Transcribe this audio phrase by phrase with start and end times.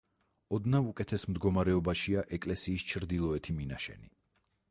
[0.57, 4.13] ოდნავ უკეთეს მდგომარეობაშია ეკლესიის ჩრდილოეთი მინაშენი.